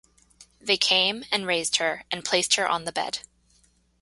They 0.59 0.77
came, 0.77 1.25
and 1.31 1.45
raised 1.45 1.75
her, 1.75 2.05
and 2.09 2.25
placed 2.25 2.55
her 2.55 2.67
on 2.67 2.85
the 2.85 2.91
bed. 2.91 3.19